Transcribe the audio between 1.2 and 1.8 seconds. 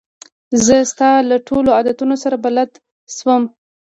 له ټولو